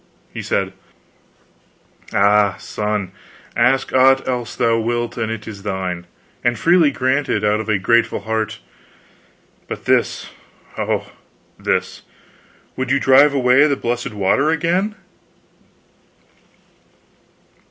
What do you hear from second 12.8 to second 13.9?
you drive away the